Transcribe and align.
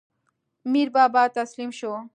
میربابا 0.71 1.23
تسلیم 1.35 1.71
شو. 1.79 1.91